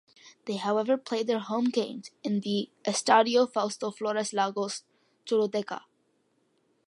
[0.45, 4.81] They however played their home games in the Estadio Fausto Flores Lagos,
[5.27, 5.81] Choluteca.